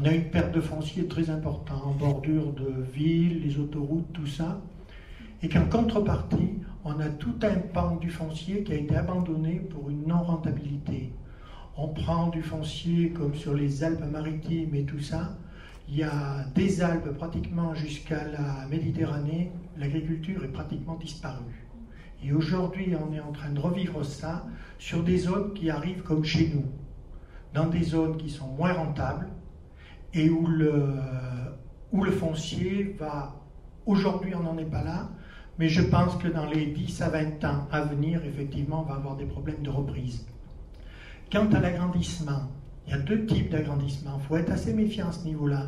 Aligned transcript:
On 0.00 0.04
a 0.04 0.12
une 0.12 0.30
perte 0.30 0.54
de 0.54 0.60
foncier 0.60 1.08
très 1.08 1.28
importante 1.28 1.82
en 1.84 1.90
bordure 1.90 2.52
de 2.52 2.84
villes, 2.94 3.42
les 3.42 3.58
autoroutes, 3.58 4.12
tout 4.12 4.28
ça. 4.28 4.60
Et 5.42 5.48
qu'en 5.48 5.64
contrepartie, 5.64 6.60
on 6.84 7.00
a 7.00 7.08
tout 7.08 7.34
un 7.42 7.56
pan 7.72 7.96
du 7.96 8.08
foncier 8.08 8.62
qui 8.62 8.74
a 8.74 8.76
été 8.76 8.94
abandonné 8.94 9.56
pour 9.56 9.90
une 9.90 10.06
non-rentabilité. 10.06 11.12
On 11.76 11.88
prend 11.88 12.28
du 12.28 12.42
foncier 12.42 13.10
comme 13.10 13.34
sur 13.34 13.54
les 13.54 13.82
Alpes-Maritimes 13.82 14.72
et 14.76 14.84
tout 14.84 15.00
ça. 15.00 15.36
Il 15.88 15.96
y 15.96 16.04
a 16.04 16.44
des 16.54 16.80
Alpes 16.80 17.16
pratiquement 17.18 17.74
jusqu'à 17.74 18.22
la 18.28 18.68
Méditerranée. 18.70 19.50
L'agriculture 19.76 20.44
est 20.44 20.52
pratiquement 20.52 20.94
disparue. 20.94 21.66
Et 22.22 22.32
aujourd'hui, 22.32 22.94
on 22.94 23.12
est 23.12 23.20
en 23.20 23.32
train 23.32 23.50
de 23.50 23.58
revivre 23.58 24.04
ça 24.04 24.46
sur 24.78 25.02
des 25.02 25.18
zones 25.18 25.54
qui 25.54 25.70
arrivent 25.70 26.02
comme 26.02 26.24
chez 26.24 26.52
nous, 26.54 26.66
dans 27.52 27.66
des 27.66 27.82
zones 27.82 28.16
qui 28.16 28.30
sont 28.30 28.52
moins 28.52 28.74
rentables 28.74 29.28
et 30.14 30.28
où 30.30 30.46
le, 30.46 32.10
foncier 32.10 32.96
va. 32.98 33.34
Aujourd'hui, 33.86 34.34
on 34.34 34.42
n'en 34.42 34.58
est 34.58 34.70
pas 34.70 34.82
là, 34.82 35.08
mais 35.58 35.68
je 35.68 35.82
pense 35.82 36.16
que 36.16 36.28
dans 36.28 36.46
les 36.46 36.66
10 36.66 37.02
à 37.02 37.08
20 37.08 37.44
ans 37.44 37.68
à 37.72 37.82
venir, 37.82 38.22
effectivement, 38.24 38.82
on 38.82 38.88
va 38.88 38.96
avoir 38.96 39.16
des 39.16 39.24
problèmes 39.24 39.62
de 39.62 39.70
reprise. 39.70 40.26
Quant 41.32 41.48
à 41.52 41.60
l'agrandissement, 41.60 42.50
il 42.86 42.92
y 42.92 42.94
a 42.94 42.98
deux 42.98 43.26
types 43.26 43.50
d'agrandissement. 43.50 44.18
Il 44.20 44.26
faut 44.26 44.36
être 44.36 44.50
assez 44.50 44.72
méfiant 44.72 45.08
à 45.08 45.12
ce 45.12 45.24
niveau-là. 45.24 45.66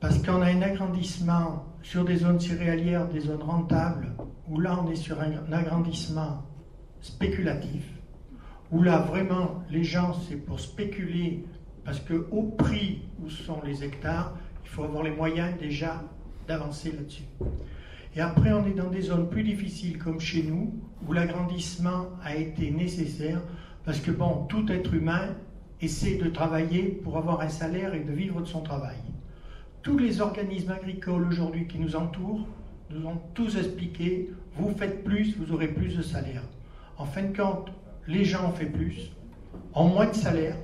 Parce 0.00 0.18
qu'on 0.18 0.42
a 0.42 0.46
un 0.46 0.62
agrandissement 0.62 1.64
sur 1.82 2.04
des 2.04 2.16
zones 2.16 2.40
céréalières, 2.40 3.08
des 3.08 3.20
zones 3.20 3.42
rentables, 3.42 4.12
où 4.48 4.60
là 4.60 4.78
on 4.82 4.90
est 4.90 4.96
sur 4.96 5.18
un 5.20 5.52
agrandissement 5.52 6.42
spéculatif, 7.00 7.84
où 8.70 8.82
là 8.82 8.98
vraiment 8.98 9.62
les 9.70 9.84
gens 9.84 10.14
c'est 10.28 10.36
pour 10.36 10.60
spéculer, 10.60 11.44
parce 11.84 12.00
qu'au 12.00 12.42
prix 12.42 13.02
où 13.22 13.30
sont 13.30 13.60
les 13.64 13.84
hectares, 13.84 14.34
il 14.62 14.68
faut 14.68 14.84
avoir 14.84 15.02
les 15.02 15.10
moyens 15.10 15.56
déjà 15.58 16.02
d'avancer 16.46 16.92
là-dessus. 16.92 17.24
Et 18.16 18.20
après 18.20 18.52
on 18.52 18.66
est 18.66 18.74
dans 18.74 18.90
des 18.90 19.02
zones 19.02 19.28
plus 19.28 19.42
difficiles 19.42 19.98
comme 19.98 20.20
chez 20.20 20.42
nous, 20.42 20.74
où 21.06 21.12
l'agrandissement 21.12 22.08
a 22.22 22.34
été 22.34 22.70
nécessaire, 22.70 23.40
parce 23.84 24.00
que 24.00 24.10
bon, 24.10 24.46
tout 24.48 24.70
être 24.70 24.94
humain 24.94 25.36
essaie 25.80 26.16
de 26.16 26.30
travailler 26.30 26.84
pour 26.84 27.18
avoir 27.18 27.40
un 27.40 27.48
salaire 27.48 27.94
et 27.94 28.00
de 28.00 28.12
vivre 28.12 28.40
de 28.40 28.46
son 28.46 28.62
travail 28.62 28.96
tous 29.84 29.98
les 29.98 30.22
organismes 30.22 30.72
agricoles 30.72 31.28
aujourd'hui 31.28 31.66
qui 31.66 31.78
nous 31.78 31.94
entourent 31.94 32.48
nous 32.90 33.06
ont 33.06 33.20
tous 33.34 33.56
expliqué, 33.58 34.30
vous 34.54 34.74
faites 34.74 35.04
plus, 35.04 35.36
vous 35.36 35.52
aurez 35.52 35.68
plus 35.68 35.96
de 35.96 36.02
salaire. 36.02 36.42
En 36.96 37.04
fin 37.04 37.22
de 37.22 37.36
compte, 37.36 37.70
les 38.08 38.24
gens 38.24 38.48
ont 38.48 38.52
fait 38.52 38.66
plus, 38.66 39.12
en 39.74 39.88
moins 39.88 40.06
de 40.06 40.14
salaire, 40.14 40.56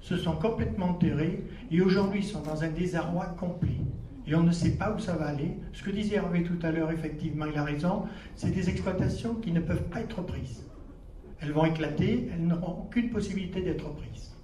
se 0.00 0.16
sont 0.16 0.36
complètement 0.36 0.90
enterrés 0.90 1.44
et 1.70 1.80
aujourd'hui 1.80 2.22
sont 2.22 2.42
dans 2.42 2.62
un 2.62 2.68
désarroi 2.68 3.26
complet. 3.38 3.80
Et 4.26 4.34
on 4.34 4.42
ne 4.42 4.52
sait 4.52 4.76
pas 4.76 4.92
où 4.92 4.98
ça 4.98 5.14
va 5.14 5.26
aller. 5.26 5.56
Ce 5.72 5.82
que 5.82 5.90
disait 5.90 6.16
Hervé 6.16 6.42
tout 6.42 6.58
à 6.62 6.70
l'heure, 6.70 6.90
effectivement, 6.90 7.46
il 7.46 7.58
a 7.58 7.64
raison, 7.64 8.04
c'est 8.36 8.50
des 8.50 8.68
exploitations 8.68 9.34
qui 9.34 9.52
ne 9.52 9.60
peuvent 9.60 9.88
pas 9.88 10.00
être 10.00 10.22
prises. 10.22 10.64
Elles 11.40 11.52
vont 11.52 11.64
éclater, 11.64 12.28
elles 12.32 12.46
n'auront 12.46 12.82
aucune 12.82 13.10
possibilité 13.10 13.62
d'être 13.62 13.92
prises. 13.94 14.36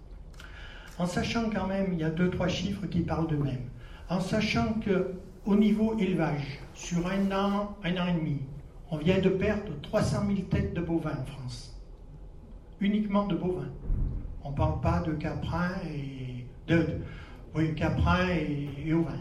En 0.99 1.07
sachant 1.07 1.51
quand 1.51 1.67
même, 1.67 1.93
il 1.93 2.01
y 2.01 2.05
a 2.05 2.11
deux, 2.11 2.31
trois 2.31 2.49
chiffres 2.49 2.87
qui 2.87 3.01
parlent 3.01 3.29
d'eux-mêmes 3.29 3.69
en 4.09 4.21
sachant 4.21 4.75
que 4.75 5.15
au 5.45 5.57
niveau 5.57 5.97
élevage, 5.99 6.61
sur 6.75 7.07
un 7.07 7.31
an, 7.33 7.77
un 7.84 7.97
an 7.97 8.07
et 8.09 8.12
demi, 8.15 8.39
on 8.91 8.99
vient 8.99 9.21
de 9.21 9.29
perdre 9.29 9.73
300 9.83 10.27
000 10.27 10.41
têtes 10.49 10.75
de 10.75 10.81
bovins 10.81 11.19
en 11.21 11.25
France. 11.25 11.77
Uniquement 12.81 13.27
de 13.27 13.37
bovins. 13.37 13.73
On 14.47 14.52
ne 14.52 14.56
parle 14.56 14.80
pas 14.80 15.00
de 15.00 15.12
caprins 15.12 15.72
et 15.92 16.47
de, 16.69 16.86
oui, 17.55 17.75
caprins 17.75 18.28
et, 18.28 18.92
ovins. 18.92 19.20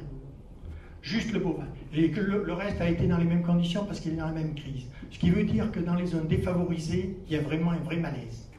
Juste 1.01 1.33
le 1.33 1.39
bovin. 1.39 1.67
Et 1.93 2.11
que 2.11 2.19
le, 2.19 2.53
reste 2.53 2.79
a 2.79 2.89
été 2.89 3.07
dans 3.07 3.17
les 3.17 3.25
mêmes 3.25 3.43
conditions 3.43 3.85
parce 3.85 3.99
qu'il 3.99 4.13
est 4.13 4.17
dans 4.17 4.27
la 4.27 4.33
même 4.33 4.53
crise. 4.53 4.85
Ce 5.09 5.17
qui 5.17 5.31
veut 5.31 5.43
dire 5.43 5.71
que 5.71 5.79
dans 5.79 5.95
les 5.95 6.05
zones 6.05 6.27
défavorisées, 6.27 7.17
il 7.27 7.33
y 7.33 7.37
a 7.37 7.41
vraiment 7.41 7.71
un 7.71 7.77
vrai 7.77 7.97
malaise. 7.97 8.49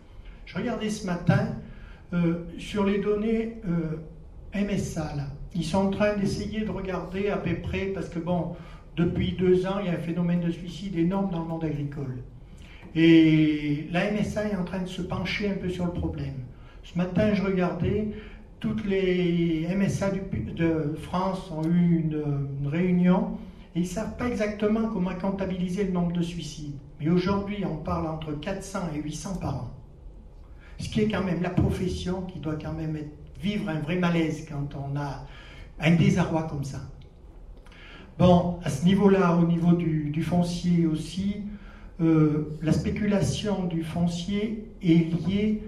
Je 0.44 0.56
regardais 0.56 0.90
ce 0.90 1.06
matin 1.06 1.54
euh, 2.12 2.44
sur 2.58 2.84
les 2.84 2.98
données 2.98 3.60
euh, 3.68 3.98
MSA, 4.54 5.14
ils 5.54 5.64
sont 5.64 5.78
en 5.78 5.90
train 5.90 6.16
d'essayer 6.16 6.64
de 6.64 6.70
regarder 6.70 7.28
à 7.28 7.36
peu 7.36 7.54
près, 7.56 7.86
parce 7.86 8.08
que 8.08 8.18
bon, 8.18 8.56
depuis 8.96 9.32
deux 9.32 9.66
ans, 9.66 9.78
il 9.80 9.86
y 9.86 9.88
a 9.88 9.92
un 9.92 9.98
phénomène 9.98 10.40
de 10.40 10.50
suicide 10.50 10.96
énorme 10.98 11.30
dans 11.30 11.40
le 11.40 11.48
monde 11.48 11.64
agricole. 11.64 12.18
Et 12.94 13.88
la 13.90 14.10
MSA 14.10 14.48
est 14.48 14.56
en 14.56 14.64
train 14.64 14.80
de 14.80 14.88
se 14.88 15.02
pencher 15.02 15.50
un 15.50 15.54
peu 15.54 15.68
sur 15.68 15.86
le 15.86 15.92
problème. 15.92 16.44
Ce 16.86 16.96
matin, 16.96 17.34
je 17.34 17.42
regardais, 17.42 18.08
toutes 18.60 18.86
les 18.86 19.66
MSA 19.76 20.12
de 20.54 20.94
France 21.02 21.50
ont 21.50 21.64
eu 21.64 21.98
une, 21.98 22.68
réunion 22.68 23.38
et 23.74 23.80
ils 23.80 23.82
ne 23.82 23.86
savent 23.86 24.16
pas 24.16 24.28
exactement 24.28 24.88
comment 24.92 25.14
comptabiliser 25.14 25.84
le 25.84 25.90
nombre 25.90 26.12
de 26.12 26.22
suicides. 26.22 26.76
Mais 27.00 27.10
aujourd'hui, 27.10 27.64
on 27.64 27.76
parle 27.76 28.06
entre 28.06 28.32
400 28.32 28.78
et 28.94 29.00
800 29.00 29.38
par 29.40 29.56
an. 29.56 29.70
Ce 30.78 30.88
qui 30.88 31.00
est 31.00 31.08
quand 31.08 31.24
même 31.24 31.42
la 31.42 31.50
profession 31.50 32.22
qui 32.22 32.38
doit 32.38 32.56
quand 32.56 32.72
même 32.72 32.96
vivre 33.40 33.68
un 33.68 33.80
vrai 33.80 33.96
malaise 33.96 34.46
quand 34.48 34.68
on 34.76 34.96
a 34.96 35.26
un 35.80 35.90
désarroi 35.90 36.44
comme 36.44 36.64
ça. 36.64 36.82
Bon, 38.16 38.60
à 38.62 38.70
ce 38.70 38.84
niveau-là, 38.84 39.36
au 39.36 39.44
niveau 39.44 39.72
du, 39.72 40.22
foncier 40.22 40.86
aussi, 40.86 41.42
euh, 42.00 42.56
la 42.62 42.72
spéculation 42.72 43.64
du 43.64 43.82
foncier 43.82 44.68
est 44.82 45.28
liée 45.28 45.62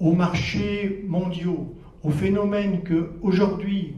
aux 0.00 0.12
marchés 0.12 1.04
mondiaux, 1.06 1.74
au 2.02 2.10
phénomène 2.10 2.82
que 2.82 3.12
aujourd'hui 3.22 3.94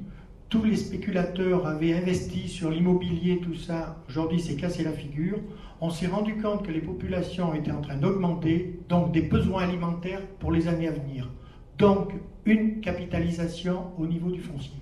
tous 0.49 0.65
les 0.65 0.77
spéculateurs 0.77 1.67
avaient 1.67 1.93
investi 1.93 2.49
sur 2.49 2.71
l'immobilier, 2.71 3.39
tout 3.39 3.55
ça, 3.55 4.03
aujourd'hui 4.09 4.41
c'est 4.41 4.57
cassé 4.57 4.83
la 4.83 4.93
figure. 4.93 5.39
On 5.81 5.91
s'est 5.91 6.07
rendu 6.07 6.37
compte 6.37 6.67
que 6.67 6.73
les 6.73 6.81
populations 6.81 7.55
étaient 7.55 7.71
en 7.71 7.83
train 7.83 7.97
d'augmenter, 7.97 8.81
donc 8.89 9.13
des 9.13 9.21
besoins 9.21 9.65
alimentaires 9.65 10.23
pour 10.41 10.51
les 10.51 10.67
années 10.67 10.89
à 10.89 10.93
venir. 10.93 11.29
Donc 11.77 12.13
une 12.47 12.81
capitalisation 12.81 13.93
au 13.99 14.07
niveau 14.07 14.31
du 14.31 14.41
foncier. 14.41 14.79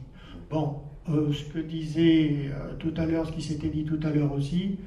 Bon, 0.50 0.76
euh, 1.08 1.32
ce 1.32 1.44
que 1.44 1.58
disait 1.58 2.50
euh, 2.50 2.74
tout 2.78 2.94
à 2.96 3.04
l'heure, 3.04 3.26
ce 3.26 3.32
qui 3.32 3.42
s'était 3.42 3.68
dit 3.68 3.84
tout 3.84 4.00
à 4.04 4.10
l'heure 4.10 4.32
aussi, 4.32 4.78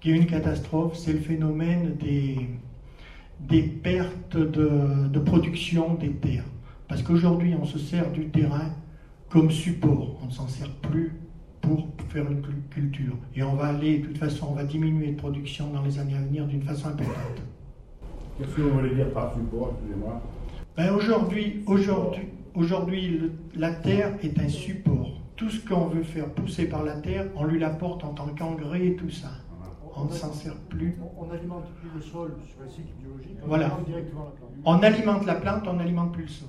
qui 0.00 0.12
est 0.12 0.14
une 0.14 0.26
catastrophe, 0.26 0.96
c'est 0.96 1.12
le 1.12 1.18
phénomène 1.18 1.96
des, 1.96 2.48
des 3.48 3.62
pertes 3.62 4.36
de, 4.36 5.08
de, 5.08 5.18
production 5.18 5.94
des 5.94 6.12
terres. 6.12 6.44
Parce 6.88 7.02
qu'aujourd'hui, 7.02 7.54
on 7.60 7.64
se 7.64 7.78
sert 7.78 8.10
du 8.12 8.28
terrain 8.28 8.74
comme 9.28 9.50
support, 9.50 10.18
on 10.22 10.26
ne 10.26 10.30
s'en 10.30 10.48
sert 10.48 10.70
plus 10.70 11.12
pour 11.60 11.86
faire 12.08 12.30
une 12.30 12.42
culture. 12.70 13.16
Et 13.34 13.42
on 13.42 13.54
va 13.54 13.66
aller, 13.66 13.98
de 13.98 14.06
toute 14.06 14.18
façon, 14.18 14.48
on 14.50 14.54
va 14.54 14.64
diminuer 14.64 15.12
de 15.12 15.16
production 15.16 15.70
dans 15.70 15.82
les 15.82 15.98
années 15.98 16.16
à 16.16 16.22
venir 16.22 16.46
d'une 16.46 16.62
façon 16.62 16.88
importante. 16.88 17.42
Qu'est-ce 18.38 18.50
que 18.50 18.62
vous 18.62 18.70
voulez 18.70 18.94
dire 18.94 19.12
par 19.12 19.34
support, 19.34 19.74
excusez-moi? 19.74 20.20
Ben 20.76 20.92
Aujourd'hui, 20.94 21.62
aujourd'hui, 21.66 22.28
Aujourd'hui, 22.54 23.30
la 23.54 23.70
terre 23.70 24.14
est 24.22 24.38
un 24.40 24.48
support. 24.48 25.20
Tout 25.36 25.50
ce 25.50 25.64
qu'on 25.66 25.86
veut 25.86 26.02
faire 26.02 26.26
pousser 26.26 26.68
par 26.68 26.82
la 26.82 26.94
terre, 26.94 27.26
on 27.36 27.44
lui 27.44 27.60
l'apporte 27.60 28.02
en 28.04 28.12
tant 28.12 28.26
qu'engrais 28.26 28.88
et 28.88 28.96
tout 28.96 29.10
ça. 29.10 29.28
On 29.96 30.04
ne 30.04 30.12
s'en 30.12 30.32
sert 30.32 30.56
plus. 30.68 30.96
On 31.18 31.26
n'alimente 31.26 31.66
plus 31.80 31.90
le 31.94 32.00
sol 32.00 32.36
sur 32.46 32.62
un 32.64 32.68
cycle 32.68 32.92
biologique. 33.00 33.36
On 33.42 33.48
voilà. 33.48 33.66
Alimente 33.66 33.86
directement 33.86 34.24
la 34.24 34.30
plante. 34.30 34.50
On 34.64 34.82
alimente 34.82 35.26
la 35.26 35.34
plante, 35.34 35.68
on 35.68 35.72
n'alimente 35.74 36.12
plus 36.12 36.22
le 36.22 36.28
sol. 36.28 36.48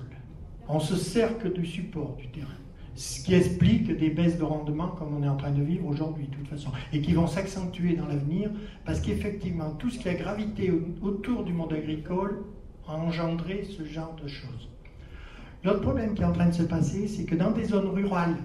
On 0.68 0.79
se 0.79 0.96
sert 0.96 1.38
que 1.40 1.47
du 1.47 1.66
support 1.66 2.16
du 2.16 2.29
terrain. 2.29 2.47
Ce 2.96 3.24
qui 3.24 3.34
explique 3.34 3.97
des 3.97 4.09
baisses 4.09 4.38
de 4.38 4.44
rendement 4.44 4.90
comme 4.90 5.16
on 5.16 5.24
est 5.24 5.29
en 5.29 5.38
train 5.38 5.52
de 5.52 5.62
vivre 5.62 5.88
aujourd'hui, 5.88 6.28
de 6.28 6.35
toute 6.35 6.47
façon, 6.47 6.72
et 6.94 7.02
qui 7.02 7.13
vont 7.13 7.28
s'accentuer 7.28 7.96
dans 7.96 8.06
l'avenir, 8.06 8.52
parce 8.85 9.00
qu'effectivement, 9.00 9.72
tout 9.72 9.90
ce 9.90 9.97
qui 9.97 10.09
a 10.09 10.13
gravité 10.13 10.72
autour 11.02 11.44
du 11.44 11.53
monde 11.53 11.73
agricole 11.73 12.44
a 12.88 12.96
engendré 12.96 13.63
ce 13.66 13.84
genre 13.85 14.16
de 14.22 14.28
choses. 14.28 14.69
L'autre 15.63 15.81
problème 15.81 16.13
qui 16.13 16.22
est 16.22 16.25
en 16.25 16.34
train 16.34 16.47
de 16.47 16.53
se 16.53 16.63
passer, 16.63 17.08
c'est 17.08 17.23
que 17.25 17.35
dans 17.35 17.52
des 17.52 17.66
zones 17.66 17.90
rurales, 17.90 18.38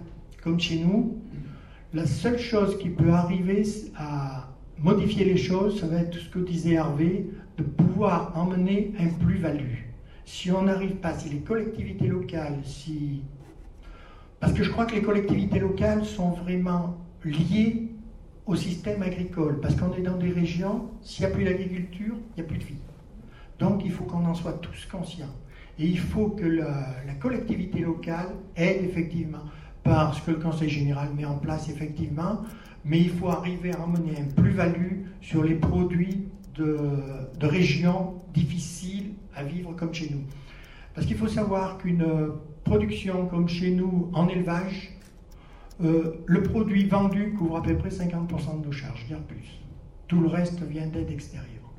comme 0.43 0.61
chez 0.61 0.79
nous, 0.79 1.19
la 1.93 2.07
seule 2.07 2.39
chose 2.39 2.79
qui 2.79 2.91
peut 2.91 3.11
arriver 3.11 3.63
à 3.97 4.49
modifier 4.79 5.25
les 5.25 5.37
choses, 5.37 5.81
ça 5.81 5.87
va 5.87 5.99
être 5.99 6.19
ce 6.19 6.29
que 6.29 6.39
disait 6.39 6.75
Hervé, 6.75 7.27
de 7.57 7.63
pouvoir 7.63 8.33
emmener 8.37 8.93
un 8.99 9.09
plus-value. 9.09 9.85
Si 10.25 10.51
on 10.51 10.63
n'arrive 10.63 10.97
pas, 10.97 11.15
si 11.15 11.29
les 11.31 11.41
collectivités 11.41 12.09
locales, 12.09 12.59
si... 12.65 13.23
Parce 14.41 14.53
que 14.53 14.63
je 14.63 14.71
crois 14.71 14.85
que 14.85 14.95
les 14.95 15.03
collectivités 15.03 15.59
locales 15.59 16.05
sont 16.05 16.31
vraiment 16.31 16.99
liées 17.25 17.89
au 18.45 18.55
système 18.55 19.03
agricole, 19.03 19.61
parce 19.61 19.75
qu'on 19.75 19.93
est 19.95 20.03
dans 20.03 20.17
des 20.17 20.31
régions, 20.31 20.89
s'il 21.03 21.27
n'y 21.27 21.33
a 21.33 21.35
plus 21.35 21.45
d'agriculture, 21.45 22.15
il 22.37 22.43
n'y 22.43 22.43
a 22.43 22.49
plus 22.49 22.59
de 22.59 22.65
vie. 22.65 22.79
Donc 23.59 23.83
il 23.85 23.91
faut 23.91 24.05
qu'on 24.05 24.25
en 24.25 24.35
soit 24.35 24.55
tous 24.55 24.87
conscients. 24.87 25.35
Et 25.79 25.87
il 25.87 25.99
faut 25.99 26.29
que 26.29 26.45
la, 26.45 27.15
collectivité 27.21 27.81
locale 27.81 28.29
aide 28.57 28.85
effectivement 28.85 29.43
par 29.83 30.15
ce 30.15 30.23
que 30.23 30.31
le 30.33 30.39
Conseil 30.39 30.69
général 30.69 31.11
met 31.15 31.25
en 31.25 31.37
place 31.37 31.69
effectivement, 31.69 32.43
mais 32.87 33.01
il 33.01 33.11
faut 33.11 33.29
arriver 33.29 33.73
à 33.75 33.83
emmener 33.83 34.21
un 34.21 34.41
plus-value 34.41 35.03
sur 35.21 35.43
les 35.43 35.57
produits 35.57 36.29
de, 36.55 36.79
régions 37.41 38.23
difficiles 38.33 39.15
à 39.35 39.43
vivre 39.43 39.75
comme 39.75 39.93
chez 39.93 40.09
nous. 40.11 40.23
Parce 40.95 41.07
qu'il 41.07 41.17
faut 41.17 41.29
savoir 41.29 41.79
qu'une 41.79 42.07
production 42.65 43.27
comme 43.27 43.49
chez 43.49 43.73
nous 43.73 44.11
en 44.15 44.29
élevage, 44.29 44.93
euh, 45.85 46.15
le 46.25 46.43
produit 46.43 46.87
vendu 46.87 47.35
couvre 47.35 47.57
à 47.57 47.63
peu 47.63 47.77
près 47.77 47.91
50% 47.91 48.61
de 48.61 48.67
nos 48.67 48.73
charges, 48.73 49.05
bien 49.07 49.19
plus. 49.19 49.61
Tout 50.07 50.21
le 50.21 50.29
reste 50.29 50.63
vient 50.63 50.87
d'aide 50.87 51.11
extérieure, 51.11 51.75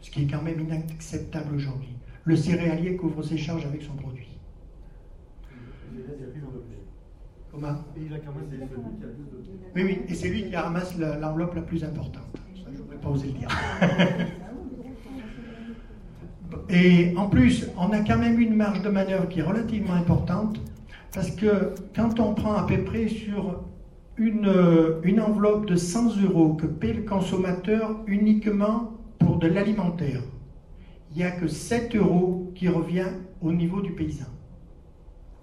ce 0.00 0.10
qui 0.10 0.22
est 0.22 0.26
quand 0.26 0.42
même 0.42 0.60
inacceptable 0.60 1.56
aujourd'hui. 1.56 1.96
Le 2.24 2.36
céréalier 2.36 2.96
couvre 2.96 3.22
ses 3.22 3.38
charges 3.38 3.64
avec 3.64 3.82
son 3.82 3.94
produit. 3.94 4.28
Comment? 7.50 7.84
Il 7.96 8.14
a 8.14 8.18
quand 8.18 8.32
même 8.32 8.48
des... 8.48 8.58
Oui, 9.74 9.82
oui, 9.84 10.00
et 10.08 10.14
c'est 10.14 10.28
lui 10.28 10.48
qui 10.48 10.56
ramasse 10.56 10.96
l'enveloppe 10.98 11.54
la 11.54 11.62
plus 11.62 11.84
importante. 11.84 12.24
Ça, 12.54 12.62
je 12.66 12.72
ne 12.72 12.82
voudrais 12.82 12.96
pas 12.96 13.08
oser 13.08 13.28
le 13.28 13.32
dire. 13.34 13.48
Et 16.68 17.14
en 17.16 17.28
plus, 17.28 17.66
on 17.76 17.90
a 17.90 18.00
quand 18.00 18.18
même 18.18 18.40
une 18.40 18.54
marge 18.54 18.82
de 18.82 18.88
manœuvre 18.88 19.28
qui 19.28 19.40
est 19.40 19.44
relativement 19.44 19.94
importante, 19.94 20.60
parce 21.12 21.30
que 21.30 21.74
quand 21.94 22.20
on 22.20 22.34
prend 22.34 22.54
à 22.54 22.66
peu 22.66 22.82
près 22.84 23.08
sur 23.08 23.64
une, 24.16 24.52
une 25.02 25.20
enveloppe 25.20 25.66
de 25.66 25.76
100 25.76 26.22
euros 26.22 26.54
que 26.54 26.66
paie 26.66 26.92
le 26.92 27.02
consommateur 27.02 27.96
uniquement 28.06 28.92
pour 29.18 29.38
de 29.38 29.48
l'alimentaire, 29.48 30.22
il 31.10 31.18
n'y 31.18 31.24
a 31.24 31.30
que 31.30 31.48
7 31.48 31.96
euros 31.96 32.52
qui 32.54 32.68
revient 32.68 33.08
au 33.40 33.52
niveau 33.52 33.80
du 33.80 33.92
paysan. 33.92 34.26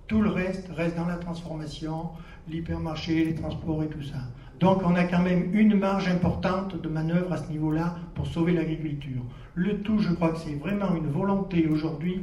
Tout 0.07 0.21
le 0.21 0.29
reste 0.29 0.69
reste 0.73 0.95
dans 0.95 1.05
la 1.05 1.17
transformation, 1.17 2.09
l'hypermarché, 2.47 3.25
les 3.25 3.35
transports 3.35 3.83
et 3.83 3.87
tout 3.87 4.03
ça. 4.03 4.19
Donc 4.59 4.81
on 4.85 4.95
a 4.95 5.03
quand 5.03 5.21
même 5.21 5.53
une 5.53 5.77
marge 5.77 6.07
importante 6.07 6.81
de 6.81 6.87
manœuvre 6.87 7.33
à 7.33 7.37
ce 7.37 7.49
niveau-là 7.51 7.95
pour 8.15 8.25
sauver 8.25 8.53
l'agriculture. 8.53 9.21
Le 9.53 9.81
tout, 9.81 9.99
je 9.99 10.13
crois 10.13 10.29
que 10.29 10.39
c'est 10.39 10.55
vraiment 10.55 10.95
une 10.95 11.07
volonté 11.07 11.67
aujourd'hui, 11.67 12.21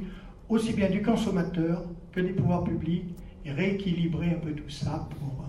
aussi 0.49 0.73
bien 0.73 0.89
du 0.89 1.03
consommateur 1.03 1.83
que 2.13 2.21
des 2.21 2.33
pouvoirs 2.33 2.65
publics, 2.65 3.15
et 3.45 3.53
rééquilibrer 3.53 4.31
un 4.31 4.39
peu 4.39 4.53
tout 4.53 4.71
ça 4.71 5.07
pour 5.11 5.45